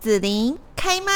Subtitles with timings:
[0.00, 1.12] 子琳开麦。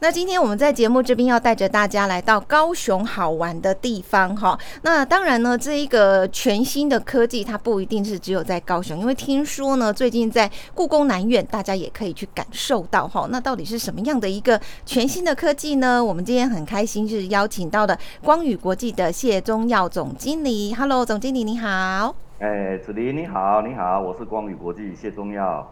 [0.00, 4.58] 那今天我们在节目这边要带着大家来到高雄好玩的地方哈。
[4.82, 13.26] 那当然呢，这一个全新的科技，它不一定是只有在高雄，因为听说呢，最近在故宫南院，大家也可以去感受到哈。
[13.30, 16.04] 那到底是什么样的一个全新的科技呢？
[16.04, 20.74] 我们今天很开心是邀请到了光宇国际的谢宗耀总经理。
[20.74, 22.14] Hello，总经理你好。
[22.42, 25.64] 哎，子林你好，你好，我是光宇国际谢宗耀。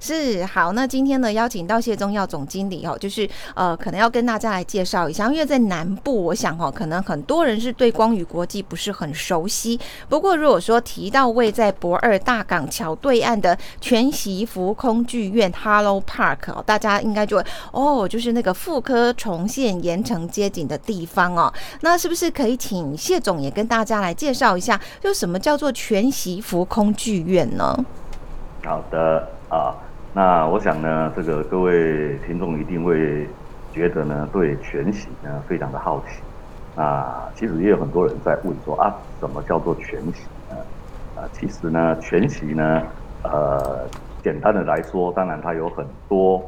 [0.00, 9.78] 是好，那今天呢邀请到谢宗耀总经理哦，就是呃，可能要跟大家来介绍一下，因为在南部，我想哦，可能很多人是对光宇国际不是很熟悉。
[10.08, 21.52] 不过如果说提到位在博二大港桥对岸的全息浮空剧院 Hello Park 哦，大家应该就哦，就是那个妇科重现盐城街景的地方哦。
[21.80, 27.84] 那是不是可以请谢总也跟大家来介绍一下，就什么叫做全息浮空剧院呢？
[28.64, 29.28] 好的。
[29.54, 29.72] 啊，
[30.12, 33.24] 那我想呢，这个各位听众一定会
[33.72, 36.20] 觉得呢，对全息呢非常的好奇。
[36.74, 40.56] 啊，其实也有很多人在问说啊，什么叫做全息呢？
[41.14, 42.82] 啊，其实呢，全息呢，
[43.22, 43.86] 呃，
[44.24, 46.42] 简单的来说，当然它有很多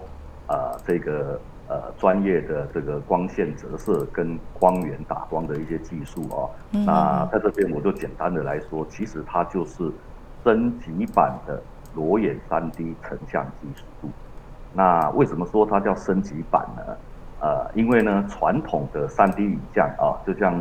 [0.49, 6.51] 呃，这个呃专业的这个光线折射跟光源打光的一些技术啊。
[6.73, 9.93] 那在这边我就简单的来说，其实它就是
[10.43, 11.63] 升级版的。
[11.97, 14.13] 裸眼三 D 成像技术，
[14.71, 16.83] 那为什么说它叫升级版呢？
[17.39, 20.55] 呃，因为呢，传统的三 D 影像啊，就像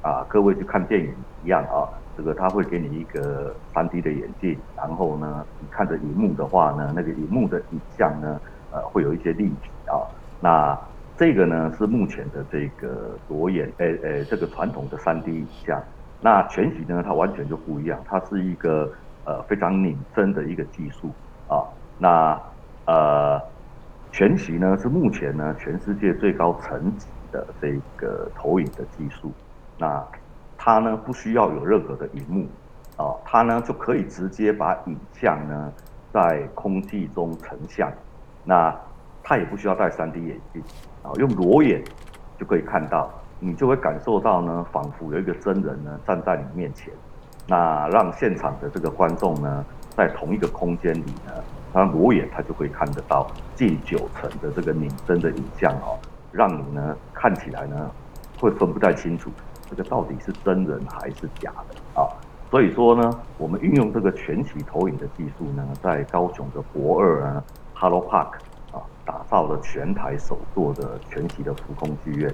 [0.00, 1.84] 啊各位去看电影一样啊，
[2.16, 10.00] 这个它会给你一个三 D 的眼镜，然后呢，你看着荧幕的话呢，那个荧幕的影像呢，呃，会有一些立体啊。
[10.38, 10.78] 那
[11.14, 15.78] 这个呢，是目前的这个裸眼，诶诶，这个传统的三 D 影像。
[16.22, 18.90] 那全息呢，它完全就不一样，它是一个。
[19.24, 21.10] 呃，非常拧针的一个技术。
[21.48, 21.64] 啊，
[21.98, 22.40] 那
[22.86, 23.40] 呃，
[24.12, 29.32] 全息呢是目前呢全世界最高层级的这个投影的技术，
[29.78, 30.04] 那
[30.56, 32.46] 它呢不需要有任何的荧幕。
[32.96, 35.72] 啊，它呢就可以直接把影像呢
[36.12, 37.90] 在空气中成像，
[38.44, 38.74] 那
[39.22, 40.62] 它也不需要戴 3D 眼镜。
[41.02, 41.82] 啊，用裸眼
[42.38, 46.92] 就可以看到，你就会感受到呢，仿佛有一个真人呢站在你面前。
[47.50, 49.64] 那让现场的这个观众呢，
[49.96, 51.32] 在同一个空间里呢，
[51.72, 55.98] 他裸眼他就会看得到近九成的这个拧真的影像哦，
[56.30, 57.90] 让你呢看起来呢
[58.38, 59.32] 会分不太清楚
[59.68, 62.06] 这个到底是真人还是假的啊。
[62.52, 67.42] 所以说呢，我们运用这个全息投影的技术呢，在高雄的博二啊
[67.74, 68.34] Hello Park
[68.72, 72.32] 啊，打造了全台首座的全息的浮空剧院。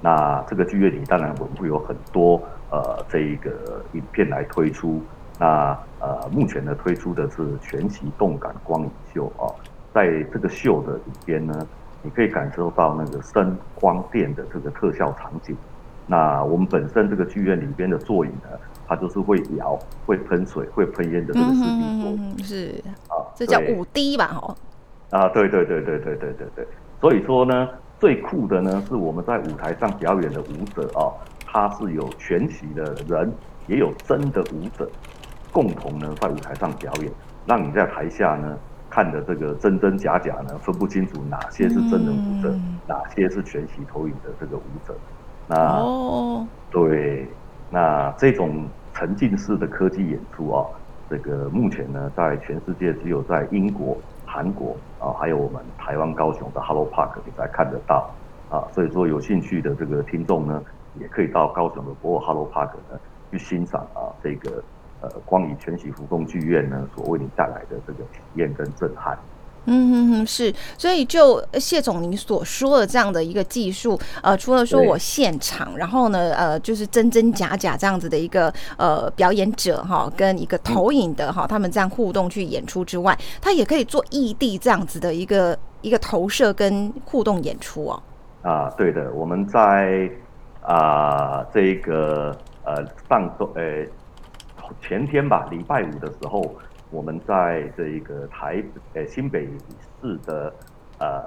[0.00, 2.42] 那这个剧院里当然我们会有很多。
[2.70, 5.02] 呃，这一个影片来推出，
[5.38, 9.48] 那呃，目前呢推出的是全息动感光影秀啊，
[9.94, 11.66] 在这个秀的里边呢，
[12.02, 15.56] 你可以感受到那个声光电的这个特效场景。
[16.06, 24.38] 那我们本身这个剧院里边的座椅呢，它就是会摇、会喷水、会喷烟的这个视频座椅，是啊，这叫五 D 吧？
[24.42, 24.56] 哦，
[25.10, 26.66] 啊，对对对对对对对对，
[27.00, 27.68] 所以说呢，
[27.98, 31.12] 最酷的呢是我们在舞台上表演的舞者啊。
[31.50, 33.32] 它是有全息的人，
[33.66, 34.86] 也有真的舞者，
[35.50, 37.10] 共同呢在舞台上表演，
[37.46, 38.54] 让你在台下呢
[38.90, 42.54] 看的这个真真假假呢分不清楚哪些是真人舞者，
[42.86, 44.94] 哪些是全息投影的这个舞者。
[45.46, 47.26] 那对，
[47.70, 50.66] 那这种沉浸式的科技演出啊，
[51.08, 58.10] 这个目前呢在全世界只有在英国、韩国啊，还有我们台湾高雄的 Hello Park 你才看得到
[58.50, 58.68] 啊。
[58.74, 60.62] 所以说有兴趣的这个听众呢。
[61.00, 62.98] 也可以到高雄的博尔哈罗 Park 呢
[63.30, 64.62] 去欣赏啊，这个
[65.00, 69.18] 呃光影全息浮动剧院呢所为你带来的这个体验跟震撼。
[69.70, 88.02] 嗯哼哼，是，所以就谢总您所说的这样的一个技术，呃，除了说我现场，然后呢，呃，就是真真假假这样子的一个呃表演者哈，跟一个投影的哈，他们这样互动去演出之外，它也可以做异地这样子的一个一个投射跟互动演出哦。
[88.40, 90.10] 啊，对的，我们在。
[90.68, 93.86] 啊，这个呃，上周呃
[94.82, 96.44] 前天吧，礼拜五的时候，
[96.90, 98.62] 我们在这一个台
[98.92, 99.48] 呃新北
[100.02, 100.52] 市的
[100.98, 101.24] 呃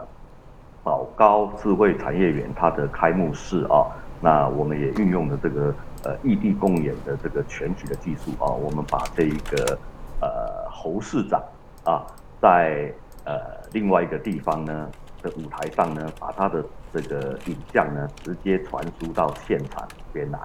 [0.83, 3.89] 宝高智慧产业园它的开幕式啊，
[4.21, 5.73] 那我们也运用了这个
[6.03, 9.75] 呃异地共演的这个全体的技术啊，我们把这一个
[10.21, 11.41] 呃侯市长
[11.83, 12.05] 啊，
[12.39, 12.93] 在
[13.25, 13.33] 呃
[13.71, 14.88] 另外一个地方呢
[15.21, 16.63] 的舞台上呢，把他的。
[16.94, 20.38] 这个影像呢，直接传输到现场边来。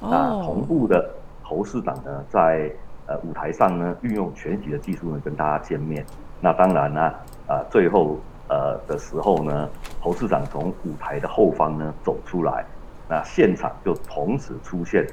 [0.00, 1.14] 那同步的
[1.44, 2.68] 侯市长呢，在
[3.22, 6.04] 舞台上呢运用全息的技术呢跟大家见面。
[6.40, 7.00] 那当然呢，
[7.46, 8.18] 啊最后
[8.48, 9.68] 呃的时候呢，
[10.00, 12.64] 侯市长从舞台的后方呢走出来，
[13.08, 15.06] 那现场就同时出现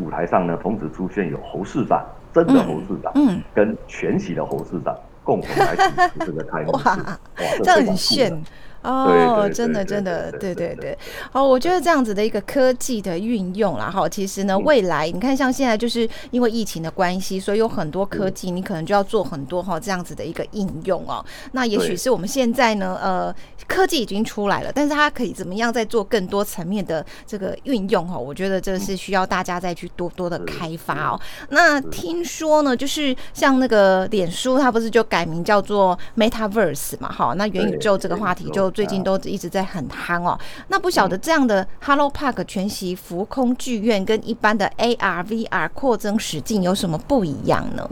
[0.00, 4.92] 舞台上呢同时出现有侯市长，真的侯市长，嗯，跟全息的侯市长
[5.26, 7.18] 共同来主持这个开幕式，哇，
[7.64, 8.44] 这很炫。
[8.86, 10.96] 哦，真的，真的，对对对，
[11.32, 21.24] 好，我觉得这样子的一个科技的运用啦，哈，其实呢，未来你看，像现在就是因为疫情的关系，所以有很多科技，你可能就要做很多哈这样子的一个应用哦。
[21.50, 23.34] 那也许是我们现在呢，呃，
[23.66, 28.16] 科技已经出来了，但是它可以怎么样再做更多层面的这个运用哈？
[28.16, 31.20] 我觉得这是需要大家再去多多的开发哦。
[31.48, 37.10] 那听说呢，就是像那个脸书，它不是就改名叫做 MetaVerse 嘛？
[37.10, 38.72] 哈，那元宇宙这个话题就。
[38.76, 40.38] 最近都一直在很夯哦，
[40.68, 47.88] 那不晓得这样的 Hello Park 全息浮空剧院跟一般的 AR VR 扩增实境有什么不一样呢？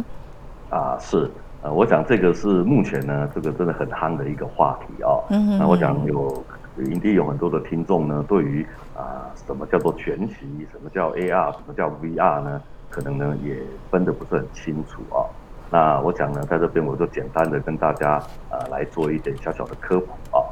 [0.69, 1.31] 啊，是，
[1.63, 5.25] 呃，我想这个是目前呢，这个真的很夯的一个话题哦。
[5.31, 6.45] 嗯那我想有
[6.77, 8.63] 一定有很多的听众呢，对于
[8.95, 10.37] 啊什么叫做全息，
[10.71, 12.61] 什么叫 AR，什么叫 VR 呢，
[12.91, 13.57] 可能呢也
[13.91, 15.25] 分得不是很清楚啊。
[15.71, 20.44] 那我想呢，在这边我就简单的跟大家呃来做一点小小的科普啊。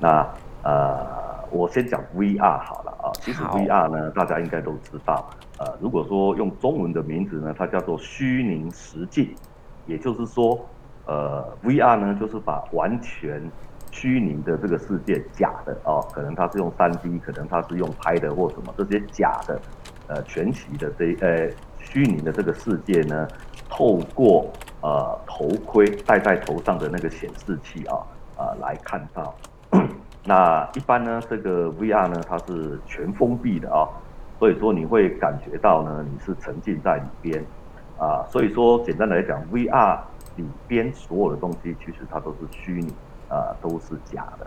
[0.00, 0.26] 那
[0.62, 1.06] 呃，
[1.50, 3.10] 我先讲 VR 好了啊。
[3.20, 5.28] 其实 VR 呢，大家应该都知道。
[5.58, 9.34] 呃，如果说用中文的名字呢，它叫做虚拟实境，
[9.86, 10.58] 也就是说，
[11.06, 13.42] 呃，VR 呢就是把完全
[13.90, 19.60] 虚拟的这个世界，假的哦，可能它是用 3D，可能它是用拍的或什么这些假的，
[20.06, 23.26] 呃，全息的这呃虚拟的这个世界呢，
[23.68, 24.46] 透过
[24.82, 27.96] 呃头盔戴在头上的那个显示器啊
[28.36, 29.34] 啊来看到。
[30.28, 33.88] 那一般呢，这个 VR 呢，它是全封闭的啊，
[34.38, 37.42] 所以说你会感觉到呢，你是沉浸在里边
[37.98, 38.22] 啊。
[38.28, 39.98] 所以说，简单来讲，VR
[40.36, 42.92] 里边所有的东西其实它都是虚拟
[43.30, 44.46] 啊，都是假的。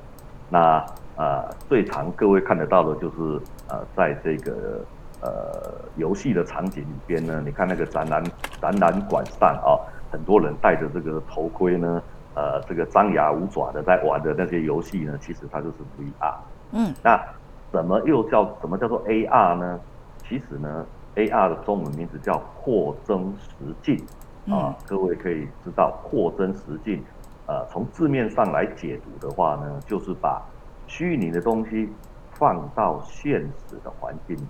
[0.51, 0.86] 那
[1.16, 4.86] 呃，最常各位看得到的就是呃，在这个
[5.19, 8.24] 呃游戏的场景里边呢，你看那个展览
[8.62, 9.81] 展览馆上啊，
[10.12, 12.04] 很多人戴着这个头盔呢。
[12.33, 16.36] 呃，这个张牙舞爪的在玩的那些游戏呢，其实它就是 VR。
[16.72, 17.22] 嗯，那
[17.72, 19.80] 怎么又叫什么叫做 AR 呢？
[20.24, 20.86] 其实呢
[21.16, 24.06] ，AR 的中文名字叫扩增实境
[24.54, 24.75] 啊。
[24.88, 27.04] 各位可以知道，扩增实境，
[27.48, 30.42] 呃，从字面上来解读的话呢，就是把
[30.88, 31.89] 虚拟的东西
[32.31, 34.48] 放到现实的环境里，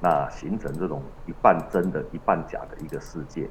[0.00, 3.48] 那形成这种一半真的、一半假的一个世界。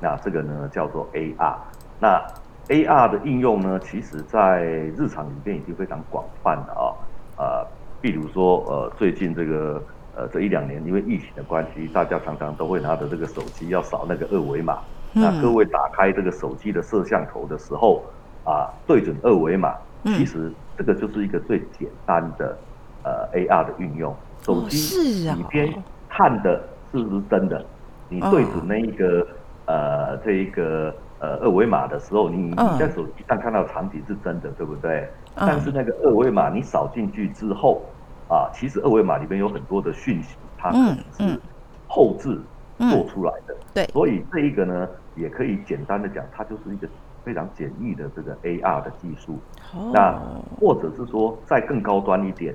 [0.00, 1.56] 那这个呢，叫做 AR。
[1.98, 2.24] 那
[2.68, 4.64] AR 的应用呢，其实在
[4.96, 6.96] 日常里面已经非常广泛了
[7.36, 7.66] 啊，呃，
[8.00, 9.80] 比如说呃，最近这个
[10.16, 14.78] 呃这一两年，因为疫情的关系，大家常常都会拿着这个手机要扫那个二维码。
[15.12, 18.02] 那各位打开这个手机的摄像头的时候，
[18.44, 19.72] 啊，对准二维码，
[20.02, 22.58] 其实这个就是一个最简单的
[23.04, 24.12] 呃 AR 的运用。
[24.42, 25.72] 手机里边
[26.08, 26.60] 看的
[26.90, 27.64] 是不是真的？
[28.08, 29.24] 你对准那一个
[29.66, 30.92] 呃这一个。
[31.18, 35.08] 呃，二维码的时候，你你在手机上看到场景是真的，对不对？
[35.34, 37.82] 但是那个二维码你扫进去之后，
[38.28, 41.40] 啊，其实二维码里面有很多的讯息，它可能是
[41.88, 42.38] 后置
[42.78, 43.56] 做出来的。
[43.72, 46.86] 对，所以这一个呢，也可以简单的讲，它就是一个
[47.24, 49.38] 非常简易的这个 AR 的技术。
[49.92, 50.20] 那
[50.60, 52.54] 或者是说再更高端一点，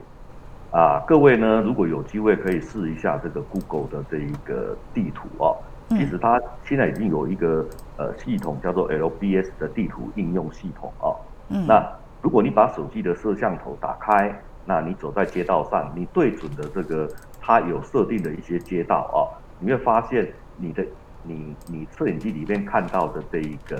[0.72, 5.58] 啊，各位呢，如果有机会可以试一下这个 Google 的这一个地图哦。
[5.98, 7.66] 其实它现在已经有一个
[7.98, 11.12] 呃系统叫做 LBS 的地图应用系统啊。
[11.50, 11.68] 嗯。
[11.68, 11.86] 那
[12.22, 14.34] 如果你把手机的摄像头打开，
[14.66, 17.10] 那你走在街道上，你对准的这个
[17.42, 19.20] 它有设定的一些街道啊，
[19.60, 20.86] 你会发现你的
[21.24, 23.78] 你你摄影机里面看到的这一个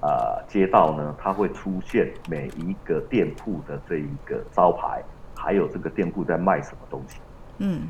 [0.00, 5.02] 啊街道呢，它会出现每一个店铺的这一个招牌，
[5.36, 7.20] 还有这个店铺在卖什么东西。
[7.58, 7.88] 嗯。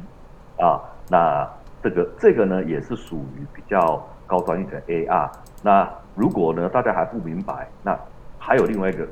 [0.58, 1.48] 啊，那。
[1.84, 5.30] 这个这个呢，也是属于比较高端一点的 AR。
[5.62, 7.94] 那如果呢，大家还不明白，那
[8.38, 9.06] 还有另外一个，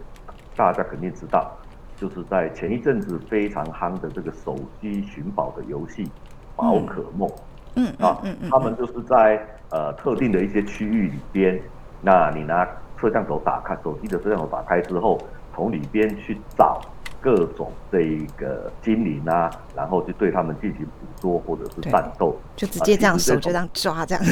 [0.56, 1.52] 大家肯定知道，
[1.96, 6.06] 就是在前一阵子非常夯的这个手机寻宝的游戏
[6.56, 7.28] 《宝可梦》。
[7.74, 11.60] 嗯啊，嗯嗯，他们就是在呃特定的一些区域里边，
[12.00, 15.18] 那你拿摄像头打开，手机的摄像头打开之后，
[15.54, 16.80] 从里边去找。
[17.22, 24.24] 各种这一个精灵啊，然后就对他们进行捕捉或者是战斗，就直接这样手就这样抓这样。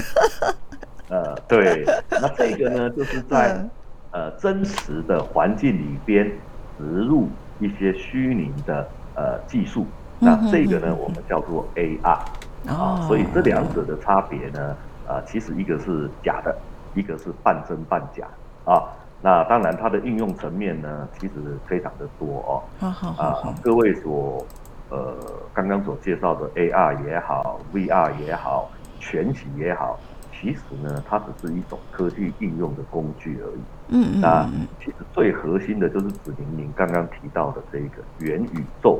[1.08, 3.64] 呃，对， 那这个呢，就是在
[4.10, 6.28] 呃真实的环境里边
[6.76, 7.28] 植入
[7.60, 9.86] 一些虚拟的呃技术，
[10.18, 12.18] 那这个呢，我们叫做 AR
[12.66, 16.56] 啊，所以这两者的差别呢，呃，其实一个是假的，
[16.94, 18.26] 一个是半真半假。
[18.64, 18.82] 啊。
[19.22, 21.34] 那当然，它的应用层面呢，其实
[21.66, 22.62] 非常的多哦。
[22.78, 24.42] 好好好，各位所
[24.88, 25.14] 呃
[25.52, 30.00] 刚刚所介绍的 AR 也好，VR 也好，全息也好，
[30.32, 33.60] 其实呢，它只是一种科技应用的工具而已。
[33.88, 34.20] 嗯嗯。
[34.22, 34.48] 那
[34.82, 38.98] 其实最核心的就是指明您刚刚提到的这个元宇宙，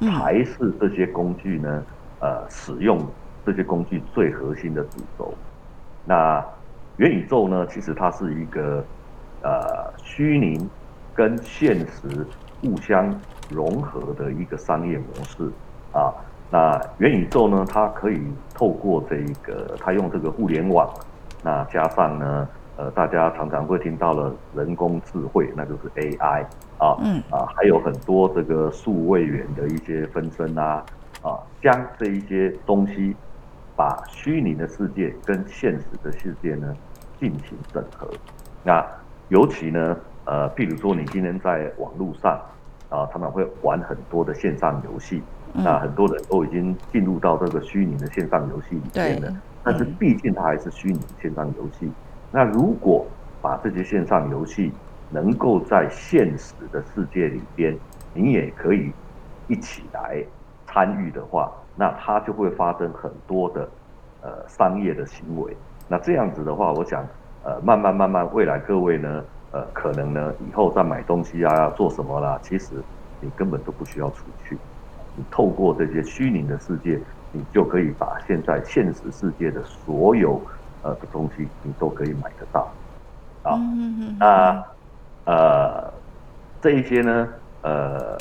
[0.00, 1.82] 才是这些工具呢，
[2.20, 3.00] 呃，使用
[3.46, 5.32] 这些工具最核心的主轴。
[6.04, 6.44] 那
[6.98, 8.84] 元宇宙呢，其实它是一个。
[9.42, 10.68] 呃，虚拟
[11.14, 12.26] 跟现实
[12.60, 13.12] 互相
[13.50, 15.50] 融合的一个商业模式
[15.92, 16.14] 啊。
[16.48, 18.20] 那元宇宙呢，它可以
[18.54, 20.88] 透过这一个，它用这个互联网，
[21.42, 26.44] 那加上呢，呃，大家常常会听到了人工智慧，那就是 AI
[26.78, 30.84] 啊，嗯啊，还有很多这个数位元的一些分身啊，
[31.22, 33.16] 啊，将这一些东西，
[33.74, 36.76] 把虚拟的世界跟现实的世界呢
[37.18, 38.08] 进行整合，
[38.62, 38.86] 那。
[39.32, 39.96] 尤其呢，
[40.26, 42.38] 呃，譬如说你今天在网络上，
[42.90, 45.22] 啊，常常会玩很多的线上游戏，
[45.54, 49.34] 那很多人都已经进入到这个虚拟的线上游戏里面了。
[49.64, 51.90] 但是毕竟它还是虚拟线上游戏。
[52.30, 53.06] 那如果
[53.40, 54.70] 把这些线上游戏
[55.08, 57.74] 能够在现实的世界里边，
[58.12, 58.92] 你也可以
[59.48, 60.22] 一起来
[60.66, 63.66] 参与的话，那它就会发生很多的
[64.20, 65.56] 呃商业的行为。
[65.88, 67.02] 那这样子的话，我想。
[67.44, 72.38] 呃，慢慢慢慢，未来各位呢，呃，可能呢，以后再买东西啊，要做什么啦？
[72.40, 72.74] 其实
[73.20, 74.56] 你根本都不需要出去，
[75.16, 77.00] 你透过这些虚拟的世界，
[77.32, 80.40] 你就可以把现在现实世界的所有
[80.82, 82.68] 呃的东西，你都可以买得到。
[83.42, 83.58] 啊，
[84.20, 84.64] 那
[85.24, 85.92] 呃，
[86.60, 87.28] 这一些呢，
[87.62, 88.16] 呃，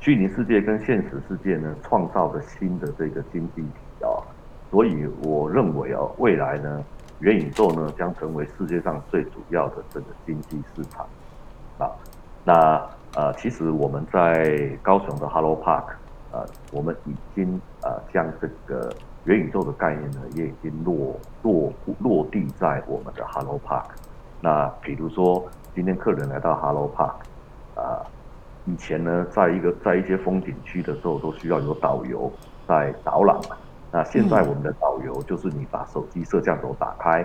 [0.00, 4.08] 虚拟世界跟现实世界呢，创造的新的这个经济体啊，
[4.70, 6.82] 所以我认为哦，未来呢。
[7.20, 11.04] 元宇宙呢将成为世界上最主要的这个经济市场，
[11.78, 11.90] 啊，
[12.44, 12.80] 那
[13.16, 15.84] 呃，其实我们在高雄的 Hello Park，
[16.30, 18.92] 呃，我们已经呃将这个
[19.24, 23.86] 元宇宙的概念呢也已经落落落地在我们的 Hello Park。
[24.40, 25.44] 那比如说
[25.74, 28.06] 今天客人来到 Hello Park，啊，
[28.66, 32.30] 以前呢在一个在一些风景区的时候都需要有导游
[32.68, 33.56] 在导览嘛。
[33.90, 37.22] 那现在我们的导游就是你把手机摄像头打开，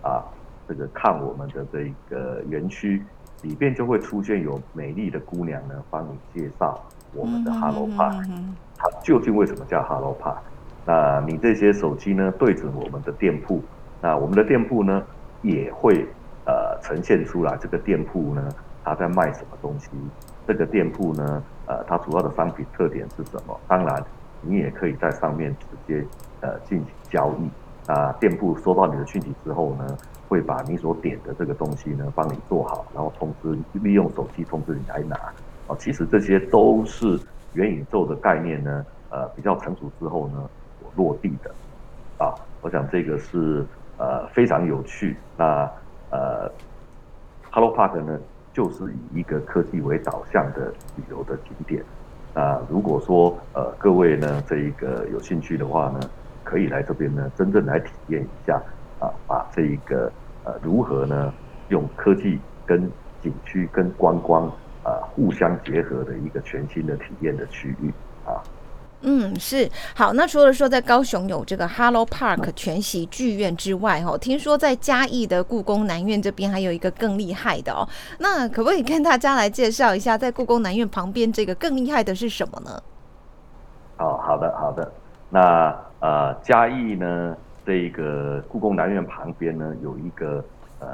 [0.00, 0.24] 啊，
[0.66, 3.02] 这个看我们的这个园区
[3.42, 6.80] 里边就会出现有美丽的姑娘呢，帮你介绍
[7.12, 8.26] 我们的 Hello Park，
[8.78, 10.38] 它究竟为什么叫 Hello Park？
[10.86, 13.62] 那你这些手机呢对准我们的店铺，
[14.00, 15.02] 那我们的店铺呢
[15.42, 16.06] 也会
[16.46, 18.48] 呃呈现出来这个店铺呢
[18.82, 19.90] 它在卖什么东西，
[20.46, 23.60] 这个店铺呢呃它主要的商品特点是什么？
[23.68, 24.02] 当然。
[24.42, 26.06] 你也可以在上面直接
[26.40, 27.48] 呃进行交易。
[27.86, 35.16] 那店铺收到你的讯息之后呢，会把你所点的这个东西呢帮你做好，然后通知利用手机通知你来拿。
[35.66, 37.18] 哦，其实这些都是
[37.54, 40.48] 元宇宙的概念呢，呃比较成熟之后呢
[40.94, 41.50] 落地的。
[42.24, 43.66] 啊，我想这个是
[43.98, 45.16] 呃非常有趣。
[45.36, 45.68] 那
[46.10, 46.48] 呃
[47.50, 48.20] ，Hello Park 呢
[48.52, 51.82] 就是以一个科技为导向的旅游的景点。
[52.34, 56.00] 那如果说呃各位呢这一个有兴趣的话呢，
[56.42, 58.60] 可以来这边呢真正来体验一下
[58.98, 60.10] 啊，把这一个
[60.44, 61.32] 呃如何呢
[61.68, 64.46] 用科技跟景区跟观光
[64.82, 67.92] 啊互相结合的一个全新的体验的区域。
[69.04, 70.12] 嗯，是好。
[70.12, 77.88] 那除了说在高雄有这个 Hello Park 全息剧院之外，哈，听说在嘉义的故宫南院这边还有一个更厉害的哦。
[78.20, 82.82] 那可不可以跟大家来介绍一下，在故宫南院旁边这个更厉害的是什么呢？
[83.98, 84.92] 哦，好的，好的。
[85.28, 90.44] 那呃，嘉义呢，这个故宫南院旁边呢，有一个
[90.78, 90.86] 呃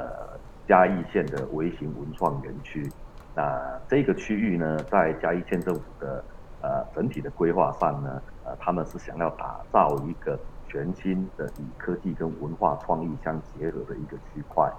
[0.67, 2.89] 嘉义县的微型文创园区。
[3.35, 6.23] 那这个区域呢，在嘉义县政府的。
[6.61, 10.37] 呃，整体的规划上呢，呃，他们是想要打造一个
[10.67, 14.69] 全新的以科技跟文化创意相结合的一个区块。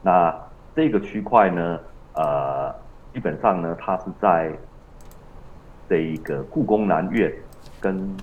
[0.00, 0.32] 那
[0.76, 1.80] 这个区块呢，
[2.14, 2.72] 呃，
[3.12, 4.56] 基本上呢，它是在
[5.88, 7.32] 这一个故宫南院
[7.80, 8.16] 跟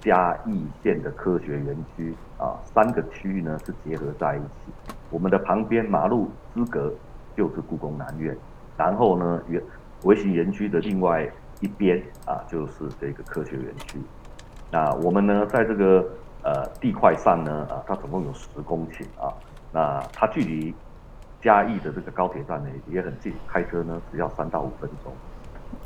[0.00, 4.72] 嘉义县的科学园区啊三个区域呢是结合在一起。
[5.10, 6.90] 我们的旁边马路之隔
[7.36, 8.34] 就是故宫南院，
[8.78, 9.62] 然后呢，园
[10.04, 11.30] 微型园区的另外。
[11.60, 13.98] 一边啊，就是这个科学园区。
[14.70, 16.04] 那我们呢，在这个
[16.42, 19.32] 呃地块上呢，啊，它总共有十公顷啊。
[19.72, 20.74] 那它距离
[21.40, 25.12] 嘉义的这个高铁站呢也很近，开车呢只要三到五分钟。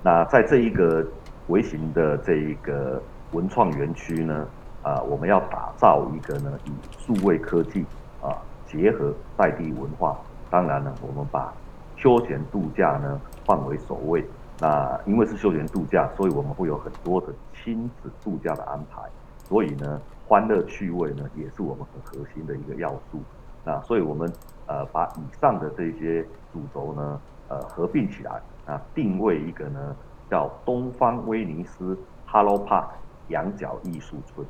[0.02, 1.06] 那在这一个
[1.48, 3.02] 微型的这一个
[3.32, 4.46] 文创园区呢，
[4.82, 7.84] 啊，我们要打造一个呢，以数位科技
[8.22, 8.32] 啊
[8.66, 10.16] 结合在地文化。
[10.50, 11.52] 当然呢，我们把
[11.96, 14.24] 休闲度假呢放为首位。
[14.60, 19.02] 那因为是休闲度假，所以我们会有很多的亲子度假的安排。
[19.46, 23.20] 所以呢，欢乐趣味呢也是我们很核心的一个要素。
[23.64, 24.32] 那所以我们
[24.66, 29.94] 呃把以上的这些主轴呢呃合并起来啊，定位一个呢
[30.30, 32.86] 叫东方威尼斯 Hello Park
[33.28, 34.46] 羊角艺术村。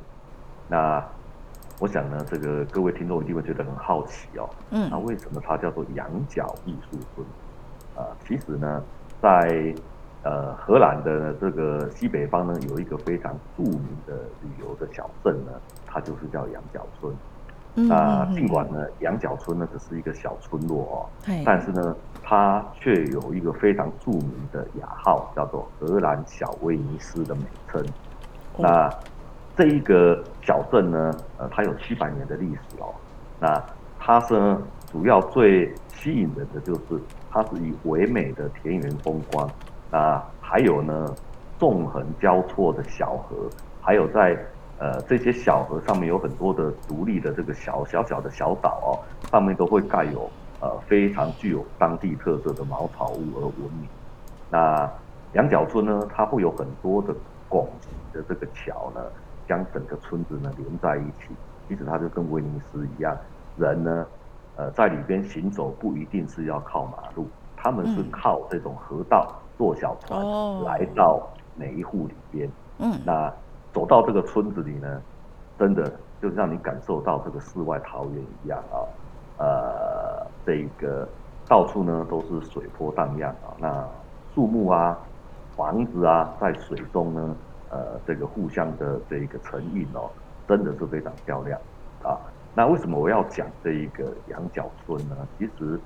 [0.67, 1.03] 那
[1.79, 4.49] 我想呢，这个各位听众一定会觉得很好奇哦。
[4.71, 4.89] 嗯。
[4.89, 7.27] 那为什么它叫做羊角艺术村？
[7.97, 8.81] 啊，其实呢，
[9.21, 9.75] 在
[10.25, 15.51] 呃荷兰的这个西北方呢，有一个非常著名的旅游的小镇呢，
[15.85, 17.13] 它就是叫羊角村。
[17.75, 17.87] 嗯。
[17.87, 20.97] 那尽管呢，羊角村呢只是一个小村落哦，
[21.45, 27.85] 但是呢，它却有一个非常著名的雅号，叫做荷兰小威尼斯的美称。
[28.57, 28.89] 那
[29.55, 32.93] 这一个小镇呢，呃，它有七百年的历史哦。
[33.39, 33.63] 那
[33.99, 34.57] 它是
[34.91, 39.49] 主要最吸引人的就是，它是以唯美的田园风光，
[39.91, 41.13] 啊，还有呢，
[41.57, 43.49] 纵横交错的小河，
[43.81, 44.37] 还有在
[44.79, 48.89] 呃这些小河上面有很多的独立的这个小小小的小岛哦，
[49.31, 53.87] 上面都会盖有呃非常具有当地特色的茅草屋而闻名。
[54.49, 54.89] 那
[55.33, 57.13] 羊角村呢，它会有很多的
[57.49, 59.01] 拱形的这个桥呢。
[59.47, 61.27] 将整个村子呢连在一起，
[61.69, 63.15] 其实它就跟威尼斯一样，
[63.57, 64.03] 人呢，
[64.55, 72.49] 呃，在里边行走不一定是要靠马路，他们是靠这种河道坐小船来到每一户里边。
[72.79, 73.31] 嗯，那
[73.73, 75.01] 走到这个村子里呢，
[75.57, 78.83] 真的就让你感受到这个世外桃源一样啊，
[79.37, 81.07] 呃，这个
[81.47, 83.87] 到处呢都是水波荡漾啊，那
[84.33, 84.97] 树木啊、
[85.55, 87.35] 房子啊，在水中呢。
[87.71, 90.09] 呃，这个互相的这一个成印哦，
[90.47, 91.59] 真的是非常漂亮
[92.03, 92.15] 啊。
[92.53, 95.15] 那为什么我要讲这一个羊角村呢？
[95.37, 95.77] 其实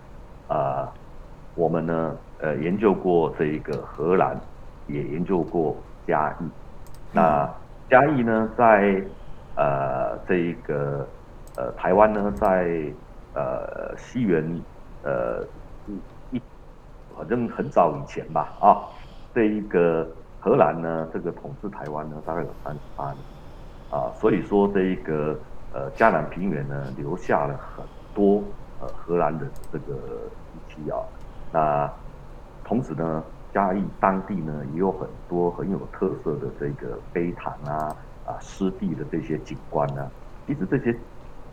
[0.48, 0.92] 啊，
[1.56, 4.40] 我们呢呃研究过这一个荷兰，
[4.88, 6.50] 也研究过嘉义。
[7.12, 7.50] 那
[7.90, 9.02] 嘉义呢，在
[9.56, 11.08] 呃这一个
[11.56, 12.84] 呃台湾呢，在
[13.34, 14.62] 呃西元
[15.04, 15.44] 呃
[16.32, 16.42] 一
[17.18, 18.82] 反正很早以前吧啊，
[19.34, 20.08] 这一个。
[20.42, 23.18] 荷兰呢，这个统治台湾呢，大概有三十八年，
[23.92, 25.38] 啊，所以说这一个
[25.74, 27.86] 呃嘉南平原呢，留下了很
[28.16, 28.42] 多
[28.80, 29.96] 呃荷兰的这个
[30.54, 30.96] 遗迹啊。
[31.52, 31.92] 那
[32.70, 37.96] 同时呢，嘉义当地呢，也有很多很有特色的这个碑堂啊，
[38.28, 40.08] 啊湿地的这些景观呢。
[40.46, 40.96] 其实这些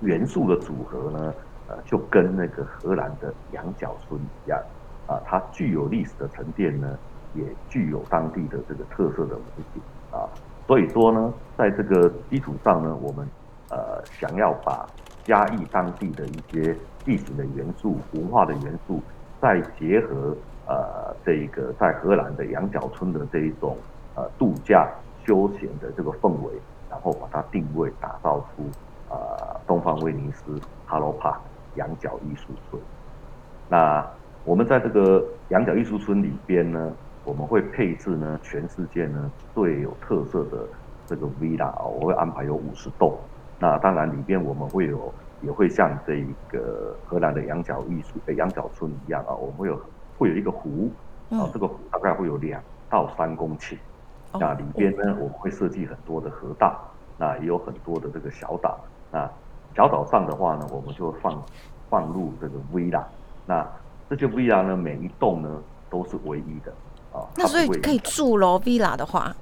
[0.02, 1.35] 元素的组合呢，
[1.68, 4.61] 呃，就跟那个荷兰的羊角村一样，
[5.07, 6.96] 啊，它具有历史的沉淀呢。
[7.35, 10.24] 也具有当地的这个特色的美景啊，
[10.66, 13.29] 所以说呢，在这个基础上呢，我们
[13.68, 14.87] 呃想要把
[15.22, 16.74] 嘉义当地的一些
[17.05, 19.02] 历史的元素、文化的元素，
[19.38, 20.35] 再结合
[20.66, 23.76] 呃这个在荷兰的羊角村的这一种
[24.14, 24.88] 呃度假
[25.24, 26.52] 休闲的这个氛围，
[26.90, 28.64] 然后把它定位打造出
[29.09, 31.38] 呃东方威尼斯 Hello Park
[31.76, 32.83] 羊角艺术村。
[33.68, 34.07] 那
[34.44, 36.92] 我们在这个羊角艺术村里边呢。
[37.29, 40.59] 我们会配置呢，全世界呢最有特色的
[41.09, 43.18] 这个 villa 啊，我会安排有五十栋。
[43.59, 49.76] 那当然里边我们会有，也会像这一个荷兰的羊角艺术呃羊角村一样啊，我们会有
[50.18, 50.90] 会有一个湖
[51.31, 53.76] 啊，这个湖大概会有两到三公顷。
[54.38, 56.79] 那里边呢，我们会设计很多的河道，
[57.16, 58.79] 那也有很多的这个小岛。
[59.11, 59.31] 那
[59.74, 61.42] 小岛上的话呢，我们就放
[61.88, 63.02] 放入这个 villa。
[63.46, 63.66] 那
[64.11, 65.48] 这些 villa 呢，每一栋呢
[65.88, 66.72] 都是唯一的。
[67.12, 69.35] 啊那所以可以住喽，villa 的话，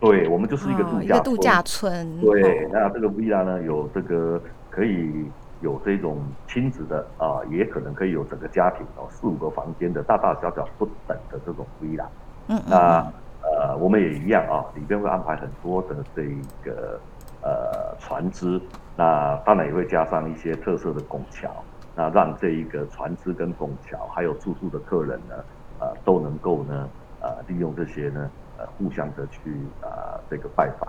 [0.00, 2.20] 对我们就是一个度假一个度假村。
[2.20, 12.06] 对，那这个 villa 呢，有这个可以有这种亲子的啊，也可能可以有整个家庭哦，四五个房间的大大小小不等的这种 villa。
[12.48, 13.06] 嗯那
[13.42, 16.22] 呃，我们也一样啊，里边会安排很多的这
[16.62, 17.00] 个
[17.42, 18.60] 呃船只，
[18.96, 21.48] 那当然也会加上一些特色的拱桥，
[21.94, 25.34] 那让这一个船只跟拱桥还有住宿的客人呢，
[25.78, 26.88] 呃，都能够呢。
[27.22, 30.88] 呃，利用这些呢，呃，互相的去啊，这个拜访。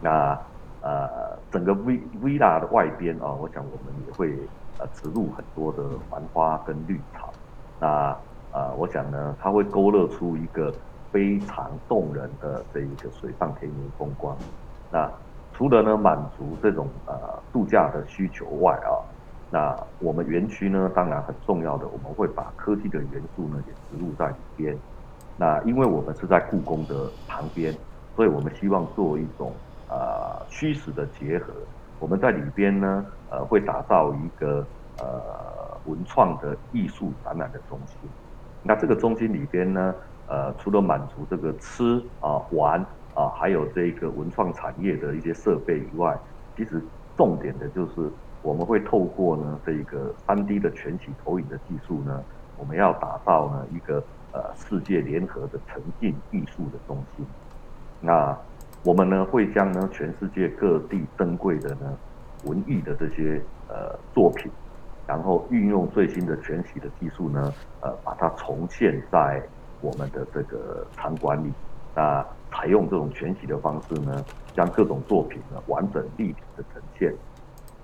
[0.00, 0.36] 那
[0.88, 4.32] 呃，整个 V Villa 的外边啊，我想我们也会
[4.78, 7.30] 呃植入很多的繁花跟绿草。
[7.78, 8.16] 那
[8.52, 10.72] 呃，我想呢，它会勾勒出一个
[11.12, 14.34] 非常动人的这一个水上田园风光。
[14.90, 15.10] 那
[15.52, 17.14] 除了呢满足这种呃
[17.52, 18.96] 度假的需求外啊，
[19.50, 24.74] 那我们园区呢，当然很重要的，我们会把科技的元素呢也植入在里边。
[25.36, 27.76] 那因为我们是在故宫的旁边，
[28.16, 29.52] 所以我们希望做一种
[30.58, 31.52] 虚实的结合。
[32.00, 34.66] 我们在里边呢，呃，会打造一个
[34.98, 38.10] 呃文创的艺术展览的中心。
[38.64, 39.94] 那这个中心里边呢，
[40.26, 46.18] 呃，除了满足这个吃啊玩啊，还有这个文创产业的一些设备以外，
[46.56, 46.82] 其实
[47.16, 48.10] 重点的就是
[48.42, 52.20] 我们会透过呢这个三 D 的全息投影的技术呢，
[52.56, 57.24] 我们要打造呢一个呃世界联合的沉浸艺术的中心。
[58.00, 58.36] 那
[58.84, 61.96] 我们呢会将呢全世界各地珍贵的呢
[62.44, 64.50] 文艺的这些呃作品，
[65.06, 69.42] 然后运用最新的全息的技术呢，呃把它重现在
[69.80, 71.52] 我们的这个场馆里。
[71.94, 77.12] 那采用这种全息的方式呢，将各种作品呢完整立体的呈现。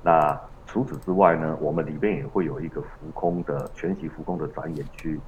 [0.03, 5.19] 那除此之外呢，我们里边也会有一个浮空的全息浮空的展演区。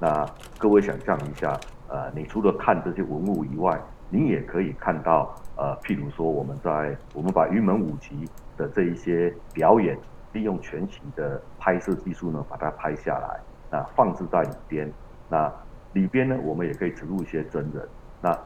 [0.00, 0.26] 那
[0.58, 1.56] 各位想象一下，
[1.88, 3.80] 呃，你除了看这些文物以外，
[4.14, 9.96] 你也可以看到，呃，譬如说我们在我们把云门舞集的这一些表演，
[10.34, 14.92] 利用全息的拍摄技术呢，把它拍下来，那放置在里边。
[15.30, 15.50] 那
[15.94, 17.88] 里边呢，我们也可以植入一些真人。
[18.20, 18.38] 那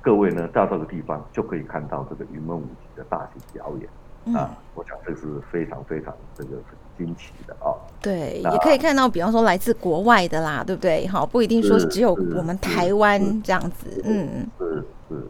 [0.00, 4.56] 各位呢，到这个地方就可以看到这个云门舞集的大型表演啊！
[4.76, 6.56] 我想这是非常非常这个
[6.96, 7.74] 惊奇的啊。
[8.00, 11.06] 对，也可以看到，比方说来自国外的啦，对不对？
[11.06, 14.02] 好，不一定说只有我们台湾这样子。
[14.04, 15.28] 嗯，是是。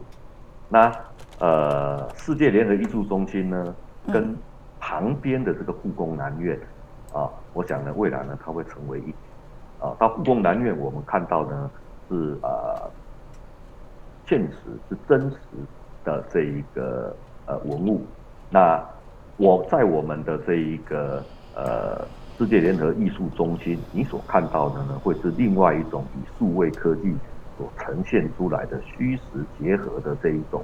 [0.67, 0.91] 那
[1.39, 3.75] 呃，世界联合艺术中心呢，
[4.11, 4.35] 跟
[4.79, 6.59] 旁边的这个故宫南院
[7.13, 9.13] 啊，我想呢，未来呢，它会成为一
[9.83, 9.95] 啊。
[9.99, 11.71] 到故宫南院，我们看到呢
[12.09, 12.89] 是呃。
[14.27, 15.37] 现实是真实
[16.05, 17.15] 的这一个
[17.47, 18.05] 呃文物，
[18.51, 18.79] 那
[19.37, 21.23] 我在我们的这一个
[21.55, 22.05] 呃
[22.39, 27.13] 世界联合艺术中心，你所看到的呢，会是另外一种以数位科技
[27.57, 29.23] 所呈现出来的虚实
[29.59, 30.63] 结合的这一种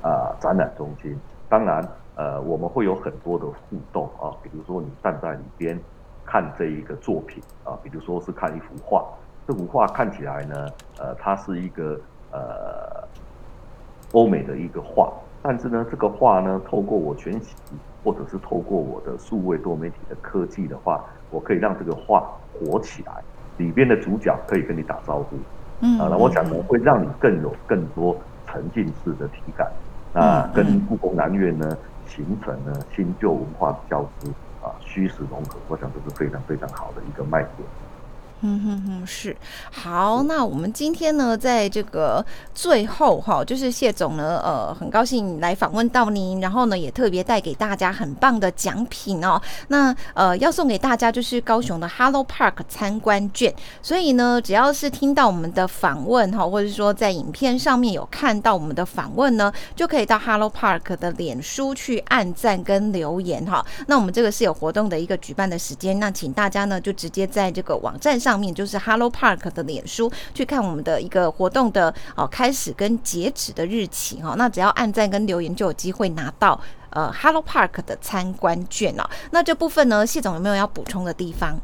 [0.00, 1.18] 啊展览中心。
[1.48, 1.82] 当然，
[2.14, 5.76] 呃，我们会有很多的互动啊，比如说你站在里边
[6.24, 9.04] 看这一个作品啊，比如说是看一幅画，
[9.44, 12.00] 这幅画看起来呢，呃，它是一个。
[12.30, 13.08] 呃，
[14.12, 17.56] 欧美的一个画，但是呢，这个画呢，透过我全息，
[18.04, 23.12] 或者是透过我的数位多媒体的科技的话，我可以让这个画活起来，
[23.56, 25.36] 里边的主角可以跟你打招呼，
[25.80, 29.70] 嗯，啊，那我想呢，会让你更有更多沉浸式的体感，
[30.12, 34.28] 那跟故宫南院呢，形成了新旧文化的交织，
[34.62, 37.68] 啊，虚实融合，我想这是非常非常好的一个卖点。
[38.40, 39.36] 嗯哼哼，是
[39.72, 40.22] 好。
[40.22, 42.24] 那我们今天呢，在这个
[42.54, 49.42] 最后哈，就是谢总呢，呃，很高兴来访问到您，然后呢，也特别带给大家很棒的奖品哦。
[49.66, 53.52] 那呃，要送给大家就是高雄的 Hello Park 参观券。
[53.82, 63.66] 所以呢，只要是听到我们的访问哈，或者说在影片上面有看到我们的访问呢，就可以到 Hello Park 的脸书去按赞跟留言哈。
[63.88, 68.27] 那我们这个是有活动的一个举办的时间，那请大家呢就直接在这个网站上。
[68.28, 74.34] 上面就是 Hello Park 的脸书，去看我们的一个活动的哦开始跟截止的日期哦。
[74.36, 76.60] 那只要按赞跟留言，就有机会拿到
[76.90, 79.04] 呃 Hello Park 的参观券哦。
[79.30, 81.58] 那这部分呢，谢总有没有要补充的地方？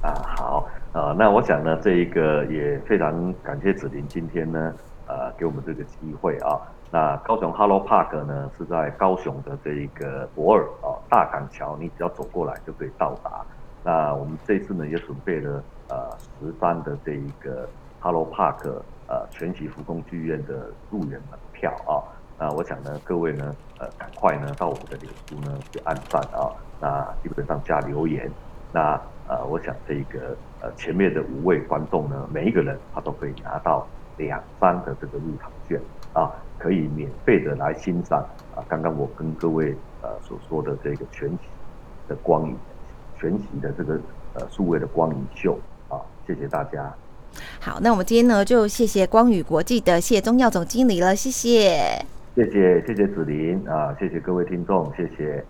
[0.00, 4.72] 啊，好啊，那我想呢，这一个也非常感谢子林今天呢，
[5.06, 6.56] 呃，给我们这个机会啊。
[6.90, 13.44] 那高雄 Hello Park 呢，是在高雄的这一个博尔啊大港桥，你只要走过来就可以到达。
[13.84, 15.62] 那我们这次呢，也准备了。
[15.92, 16.08] 呃，
[16.40, 17.68] 十三的这一个
[18.00, 18.66] Hello Park
[19.08, 22.00] 呃全息浮空剧院的入园门票啊，
[22.38, 26.48] 那我想呢，各位呢，呃，赶快呢到我们的脸书呢去按赞啊，
[26.80, 28.30] 那基本上加留言，
[28.72, 35.78] 那呃，我想这个呃前面的五位观众呢，每一个人他都可以拿到两张的这个入场券
[36.14, 38.20] 啊，可以免费的来欣赏
[38.56, 41.38] 啊，刚刚我跟各位呃所说的这个全息
[42.08, 42.56] 的光影，
[43.18, 44.00] 全息的这个
[44.32, 45.58] 呃数位的光影秀。
[46.26, 46.92] 谢谢大家。
[47.60, 52.04] 好，那我们今天呢，就谢谢光宇国际的谢宗耀总经理了，谢谢。
[52.34, 55.44] 谢谢，谢谢子林啊，谢谢各位听众，谢谢。